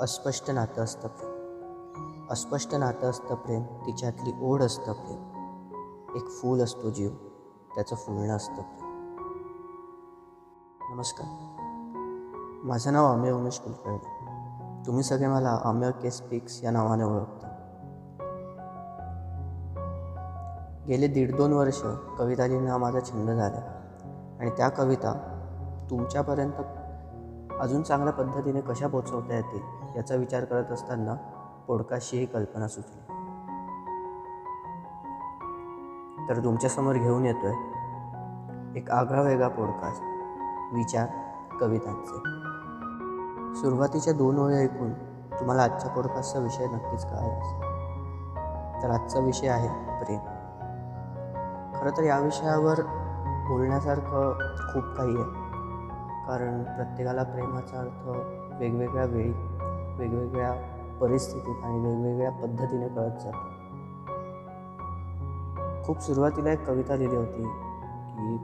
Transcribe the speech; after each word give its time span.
अस्पष्ट 0.00 0.50
नातं 0.50 0.84
असतं 0.84 1.08
प्रेम. 1.08 2.26
अस्पष्ट 2.30 2.74
नातं 2.74 3.10
असतं 3.10 3.34
प्रेम 3.34 3.62
तिच्यातली 3.62 4.32
ओढ 4.40 4.62
असतं 4.62 4.92
प्रेम. 4.92 5.24
एक 6.16 6.30
फूल 6.30 6.60
असतो 6.60 6.90
जीव 6.90 7.10
त्याचं 7.74 7.96
फुलणं 7.96 8.36
असतं 8.36 8.54
प्रेम. 8.54 8.88
नमस्कार. 10.94 11.26
माझं 12.64 12.92
नाव 12.92 13.12
अमेय 13.12 13.32
उमेश 13.32 13.58
कुलकर्णी. 13.58 13.98
तुम्ही 14.86 15.02
सगळे 15.02 15.26
मला 15.26 15.60
अमेय 15.64 15.90
के 15.90 16.10
स्पीक्स 16.10 16.64
या 16.64 16.70
नावाने 16.70 17.04
ओळखता. 17.04 17.48
गेले 20.88 21.06
दीड 21.06 21.36
दोन 21.36 21.52
वर्ष 21.52 21.82
कविता 22.18 22.46
लिहिणं 22.46 22.70
हा 22.70 22.76
माझा 22.76 23.00
छंद 23.00 23.30
झाला 23.30 23.82
आणि 24.40 24.50
त्या 24.50 24.68
कविता 24.68 25.12
तुमच्यापर्यंत 25.90 26.62
अजून 27.60 27.82
चांगल्या 27.82 28.12
पद्धतीने 28.12 28.60
कशा 28.60 28.86
पोचवता 28.86 29.34
येतील 29.34 29.77
याचा 29.96 30.14
विचार 30.14 30.44
करत 30.44 30.64
असताना 30.64 31.14
पॉडकास्टची 31.68 32.18
ही 32.18 32.26
कल्पना 32.26 32.68
सुचली. 32.68 33.00
तर 36.28 36.44
तुमच्यासमोर 36.44 36.94
घेऊन 36.94 37.24
येतोय 37.24 37.54
एक 38.78 38.90
आगळा 38.90 39.22
वेगळा 39.22 39.48
पॉडकास्ट 39.48 40.02
विचार 40.74 41.06
कवितांचे. 41.60 42.14
सुरुवातीच्या 43.54 44.12
दोन 44.12 44.38
ओळी 44.38 44.54
ऐकून 44.54 44.92
तुम्हाला 45.40 45.62
आजच्या 45.62 45.90
पॉडकास्टचा 45.90 46.38
विषय 46.38 46.66
नक्कीच 46.66 47.04
कळाला 47.04 47.38
असेल. 47.38 47.62
तर 48.82 48.90
आजचा 48.90 49.18
विषय 49.18 49.48
आहे 49.48 49.68
प्रेम. 50.04 50.20
खरं 51.80 51.90
तर 51.96 52.02
या 52.02 52.18
विषयावर 52.18 52.80
बोलण्यासारखं 53.48 54.38
खूप 54.72 54.84
काही 54.96 55.16
आहे. 55.16 55.48
कारण 56.26 56.62
प्रत्येकाला 56.62 57.22
प्रेमाचा 57.22 57.80
अर्थ 57.80 58.08
वेगवेगळ्या 58.60 59.04
वेळी 59.04 59.32
वेगवेगळ्या 59.98 60.52
परिस्थितीत 61.00 61.64
आणि 61.64 61.78
वेगवेगळ्या 61.78 62.30
पद्धतीने 62.30 62.88
कळत 62.88 63.20
जातो. 63.20 63.58
खूप 65.84 65.98
सुरुवातीला 65.98 66.52
एक 66.52 66.66
कविता 66.66 66.96
लिहिली 66.96 67.16
होती 67.16 67.42
की 68.12 68.36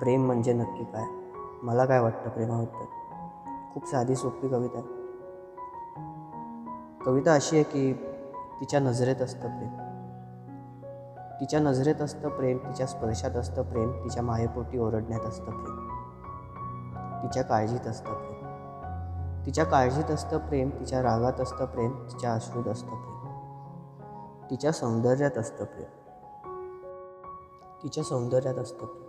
प्रेम 0.00 0.26
म्हणजे 0.26 0.52
नक्की 0.52 0.84
काय? 0.84 1.04
मला 1.62 1.84
काय 1.84 2.00
वाटतं 2.00 2.30
प्रेमाबद्दल? 2.30 2.84
खूप 3.74 3.86
साधी 3.86 4.16
सोपी 4.16 4.48
कविता 4.48 4.78
आहे. 4.78 5.02
कविता 7.04 7.34
अशी 7.34 7.56
आहे 7.56 7.64
की 7.64 7.92
तिच्या 8.60 8.80
नजरेत 8.80 9.16
असतं 9.16 9.48
प्रेम. 9.48 9.70
तिच्या 11.40 11.60
नजरेत 11.60 11.94
असतं 11.94 12.28
प्रेम 12.28 12.56
तिच्या 12.56 12.86
स्पर्शात 12.86 13.30
असतं 13.30 13.62
प्रेम 13.62 13.92
तिच्या 14.04 14.22
मायेपोटी 14.22 14.78
ओरडण्यात 14.78 15.20
असतं 15.20 15.44
प्रेम. 15.44 15.88
तिच्या 17.22 17.42
काळजीत 17.42 17.86
असतं 17.86 18.14
प्रेम. 18.14 18.41
तिच्या 19.46 19.64
काळजीत 19.64 20.10
असतं 20.10 20.38
प्रेम 20.38 20.70
तिच्या 20.70 21.02
रागात 21.02 21.40
असतं 21.40 21.64
प्रेम 21.64 21.92
तिच्या 21.92 22.34
अश्रूत 22.34 22.64
असतं 22.64 22.88
प्रेम. 22.88 23.22
तिच्या 24.50 24.72
सौंदर्यात 24.72 25.38
असतं 25.38 25.64
प्रेम. 25.64 25.88
तिच्या 27.82 28.04
सौंदर्यात 28.04 28.54
असतं 28.54 28.86
प्रेम. 28.86 29.02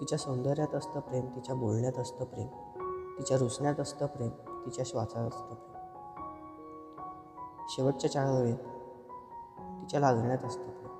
तिच्या 0.00 0.18
सौंदर्यात 0.18 0.74
असतं 0.74 1.00
प्रेम 1.00 1.26
तिच्या 1.26 1.54
बोलण्यात 1.54 1.98
असतं 1.98 2.24
प्रेम. 2.24 2.46
तिच्या 3.18 3.38
रुसण्यात 3.38 3.80
असतं 3.80 4.06
प्रेम 4.06 4.30
तिच्या 4.66 4.84
श्वासात 4.88 5.28
असतं 5.28 5.54
प्रेम. 5.54 5.84
शेवटच्या 7.68 8.10
चार 8.10 8.32
वेळेत 8.32 8.56
तिच्या 9.82 10.00
लाजण्यात 10.00 10.44
असतं 10.44 10.70
प्रेम. 10.70 10.96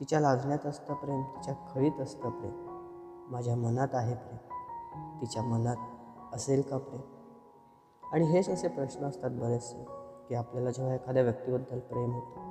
तिच्या 0.00 0.20
लाजण्यात 0.20 0.66
असतं 0.66 0.94
प्रेम 0.94 1.22
तिच्या 1.22 1.54
खळीत 1.54 2.00
असतं 2.00 2.30
प्रेम. 2.30 2.66
माझ्या 3.30 3.56
मनात 3.56 3.88
आहे 3.92 4.14
प्रेम. 4.14 4.36
तिच्या 5.20 5.42
मनात 5.42 5.76
असेल 6.32 6.62
का 6.62 6.78
प्रेम? 6.78 7.00
आणि 8.12 8.24
हेच 8.24 8.48
असे 8.48 8.68
प्रश्न 8.68 9.04
असतात 9.04 9.30
बरेचसे 9.30 9.86
की 10.28 10.34
आपल्याला 10.34 10.70
जेव्हा 10.70 10.94
एखाद्या 10.94 11.22
व्यक्तीबद्दल 11.22 11.78
प्रेम 11.78 12.12
होतं 12.12 12.46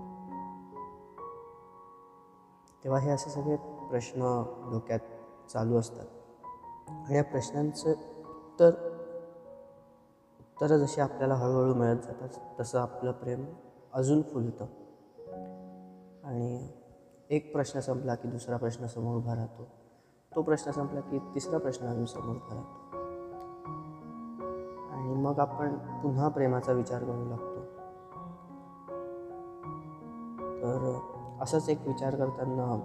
तेव्हा 2.84 3.00
हे 3.00 3.12
असे 3.12 3.30
सगळे 3.30 3.56
प्रश्न 3.90 4.44
डोक्यात 4.72 5.00
चालू 5.54 5.78
असतात. 5.78 6.06
आणि 6.88 7.16
या 7.16 7.24
प्रश्नांचं 7.24 7.90
उत्तर 7.90 8.72
उत्तरं 10.40 10.78
जशी 10.78 11.02
आपल्याला 11.02 11.36
हळूहळू 11.36 11.74
मिळत 11.74 11.98
जातात 11.98 12.30
तसं 12.60 12.80
आपलं 12.80 13.12
प्रेम 13.12 13.46
अजून 13.94 14.22
फुलतं. 14.22 14.66
आणि 16.24 16.68
एक 17.30 17.54
प्रश्न 17.54 17.80
संपला 17.80 18.16
की 18.16 18.28
दुसरा 18.28 18.58
प्रश्न 18.58 18.86
समोर 18.86 19.18
उभा 19.18 19.36
राहतो. 19.36 19.68
तो 20.36 20.42
प्रश्न 20.42 20.72
संपला 20.72 21.00
की 21.00 21.20
तिसरा 21.20 21.58
प्रश्न 21.58 21.86
अजून 21.86 22.06
समोर 22.06 22.36
उभा 22.36 22.56
राहतो. 22.56 22.85
मग 25.36 25.42
आपण 25.42 25.76
पुन्हा 25.78 26.28
प्रेमाचा 26.28 26.72
विचार 26.72 27.04
करू 27.04 27.26
लागतो. 27.26 27.60
तर 30.62 31.00
असंच 31.42 31.70
एक 31.70 31.88
विचार 31.88 32.16
करताना 32.16 32.76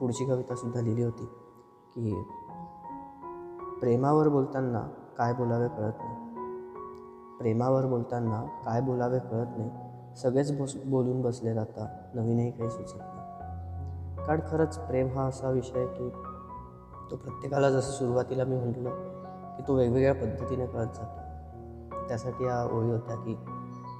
पुढची 0.00 0.24
कविता 0.24 0.54
सुद्धा 0.54 0.80
लिहिली 0.80 1.02
होती 1.02 1.24
की 1.94 2.24
प्रेमावर 3.80 4.28
बोलताना 4.28 4.88
काय 5.18 5.32
बोलावे 5.32 5.68
कळत 5.68 5.92
नाही. 5.98 6.16
प्रेमावर 7.38 7.86
बोलताना 7.86 8.42
काय 8.64 8.80
बोलावे 8.80 9.18
कळत 9.18 9.46
नाही. 9.56 9.70
सगळेच 10.16 10.60
बस 10.60 10.76
बोलून 10.84 11.22
बसले 11.22 11.54
जाता 11.54 12.10
नवीनही 12.14 12.50
काही 12.50 12.70
सुचत 12.70 12.98
नाही. 12.98 14.26
कारण 14.26 14.40
खरंच 14.48 14.78
प्रेम 14.78 15.18
हा 15.18 15.24
असा 15.24 15.50
विषय 15.50 15.86
की 15.86 16.10
तो 17.10 17.16
प्रत्येकाला 17.16 17.70
जसं 17.70 17.90
सुरुवातीला 17.90 18.44
मी 18.44 18.56
म्हटलं 18.56 18.90
की 19.56 19.62
तो 19.68 19.74
वेगवेगळ्या 19.74 20.14
पद्धतीने 20.14 20.66
कळत 20.66 20.86
जातो. 20.86 21.27
त्यासाठी 22.08 22.44
या 22.44 22.76
ओळी 22.76 22.90
होत्या 22.90 23.16
की 23.16 23.34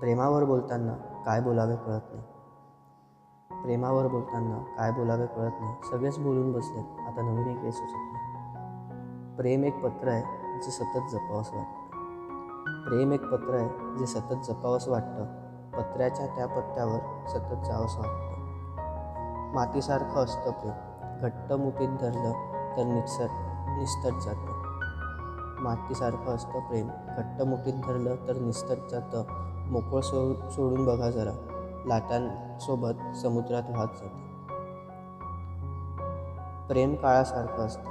प्रेमावर 0.01 0.45
बोलताना 0.45 0.93
काय 1.27 1.41
बोलावे 1.41 1.77
कळत 1.77 2.15
नाही. 2.15 2.23
प्रेमावर 3.63 4.07
बोलताना 4.07 4.59
काय 4.79 4.93
बोलावे 4.93 5.27
कळत 5.27 5.53
नाही. 5.61 5.75
सगळेच 5.91 6.19
बोलून 6.19 6.53
बसले 6.53 6.79
आता 6.79 7.23
नवीन 7.23 7.49
एक 7.49 7.57
काही 7.57 7.73
सुचत 7.73 7.93
नाही 7.93 8.19
प्रेम 9.37 9.65
एक 9.65 9.85
पत्र 9.85 10.09
आहे 10.09 10.23
जे 10.61 10.71
सतत 10.71 11.11
जपावंसं 11.11 11.57
वाटतं. 11.57 11.89
प्रेम 12.85 13.13
एक 13.13 13.25
पत्र 13.29 13.55
आहे 13.55 13.99
जे 13.99 14.07
सतत 14.07 14.35
जपावंसं 14.45 14.91
वाटतं. 14.91 15.25
पत्र्याच्या 15.79 16.27
त्या 16.27 16.47
पत्त्यावर 16.47 17.27
सतत 17.29 17.67
जावंसं 17.67 17.99
वाटतं. 17.99 19.55
मातीसारखं 19.55 20.25
असतं 20.25 20.51
प्रेम. 20.51 20.73
घट्ट 21.23 21.53
मुठीत 21.53 21.89
धरलं 21.89 22.33
तर 22.77 22.85
निसर 22.85 23.27
निस्तट 23.79 24.15
जातं. 24.25 24.68
मातीसारखं 25.61 26.35
असतं 26.35 26.61
प्रेम. 26.61 26.89
घट्ट 26.89 27.43
मुठीत 27.43 27.75
धरलं 27.75 28.17
तर 28.29 28.37
निस्तत 28.37 28.91
जातं. 28.91 29.25
मोकळं 29.71 30.01
सो 30.01 30.51
सोडून 30.51 30.85
बघा 30.87 31.11
जरा. 31.11 31.31
लाटांसोबत 31.87 33.17
समुद्रात 33.17 33.63
वाहत 33.71 33.89
जातं. 33.89 34.29
प्रेम 36.67 36.95
काळासारखं 36.95 37.67
असतं. 37.67 37.91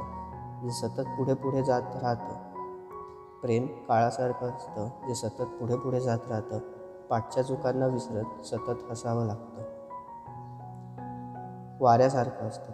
जे 0.64 0.70
सतत 0.70 1.02
पुढे 1.02 1.34
पुढे 1.34 1.64
जात 1.64 1.82
राहतं. 2.02 2.34
प्रेम 3.42 3.68
काळासारखं 3.88 4.50
असतं. 4.50 4.90
जे 5.08 5.16
सतत 5.16 5.42
पुढे 5.42 5.76
पुढे 5.76 6.00
जात 6.00 6.20
राहतं. 6.30 6.60
पाठच्या 7.10 7.44
चुकांना 7.44 7.86
विसरत 7.86 8.46
सतत 8.46 8.92
हसावं 8.92 9.26
लागतं. 9.26 9.62
वाऱ्यासारखं 11.80 12.48
असतं 12.48 12.72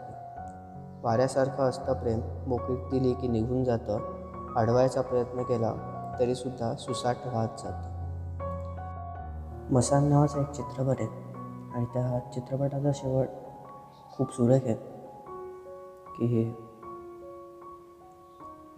वाऱ्यासारखं 1.03 1.63
असतं 1.63 1.93
प्रेम. 1.93 2.19
मोकळीक 2.47 2.89
दिली 2.91 3.13
की 3.13 3.27
निघून 3.27 3.63
जातं. 3.63 4.12
अडवायचा 4.55 5.01
प्रयत्न 5.01 5.43
केला 5.43 5.73
तरीसुद्धा 6.19 6.75
सुसाट 6.75 7.15
वाहत 7.25 7.47
जातं. 7.57 7.93
मसान 9.73 10.09
नावाचा 10.09 10.41
एक 10.41 10.51
चित्रपट 10.51 10.95
आहे 10.99 11.07
आणि 11.75 11.85
त्या 11.85 12.19
चित्रपटाचा 12.33 12.91
शेवट 12.95 13.27
खूप 14.11 14.33
सुरेख 14.33 14.61
आहे 14.65 14.73
की 16.17 16.25
हे 16.25 16.43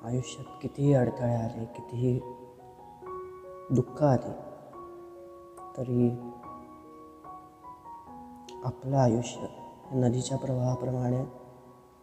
आयुष्यात 0.04 0.45
कितीही 0.62 0.94
अडथळे 0.94 1.36
आले 1.36 1.66
कितीही 1.66 2.19
दुःख 3.69 4.04
आले 4.04 4.31
तरी 5.78 6.10
आपलं 8.63 8.98
आयुष्य 8.98 9.48
नदीच्या 9.92 10.38
प्रवाहाप्रमाणे 10.38 11.24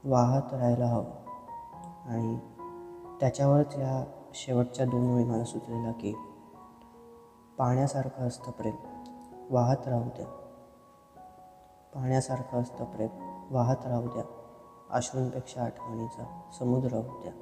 वाहत 0.05 0.53
राहायला 0.53 0.87
हवं 0.87 1.05
आणि 2.07 2.52
त्याच्यावरच 3.23 3.75
या 3.77 4.05
शेवटच्या 4.35 4.87
दोन 4.87 5.11
वेळी 5.11 5.25
मला 5.25 5.45
सुचलेला 5.45 5.93
की 5.93 6.15
पाण्यासारखं 7.59 8.27
असतं 8.27 8.51
प्रेम 8.51 8.75
वाहत 9.51 9.89
राहू 9.89 10.05
द्या. 10.05 10.27
पाण्यासारखं 11.95 12.63
असतं 12.63 12.85
प्रेम 12.85 13.09
वाहत 13.51 13.87
राहू 13.87 14.07
द्या. 14.07 14.25
अश्रूंपेक्षा 14.91 15.65
आठवणीचा 15.65 16.41
समुद्र 16.59 16.93
होऊ 16.93 17.23
द्या. 17.23 17.33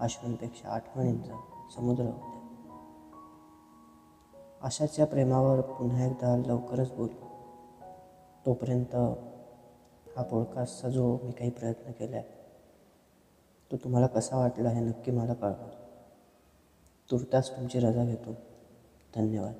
अश्रूंपेक्षा 0.00 0.68
आठवणींचा 0.68 1.40
समुद्र 1.76 2.04
होऊ 2.04 2.12
द्या. 2.12 2.40
अशाच 4.62 5.00
या 5.00 5.06
प्रेमावर 5.06 5.60
पुन्हा 5.60 6.04
एकदा 6.04 6.36
लवकरच 6.36 6.92
बोलू. 6.92 7.26
तोपर्यंत 8.46 8.94
हा 10.16 10.22
पॉडकास्टचा 10.22 10.88
जो 10.88 11.18
मी 11.22 11.32
काही 11.32 11.50
प्रयत्न 11.50 11.90
केला 11.90 12.16
आहे 12.16 12.41
तो 13.72 13.76
तुम्हाला 13.76 14.06
कसा 14.06 14.36
वाटला 14.36 14.70
हे 14.70 14.80
नक्की 14.80 15.10
मला 15.10 15.34
कळवा. 15.34 15.70
तुर्तास 17.10 17.50
तुमची 17.50 17.78
रजा 17.78 18.04
घेतो. 18.04 18.32
धन्यवाद. 19.16 19.52